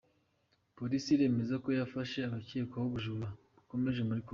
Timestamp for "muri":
4.09-4.19